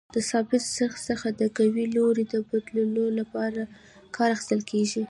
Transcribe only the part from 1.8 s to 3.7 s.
لوري بدلولو لپاره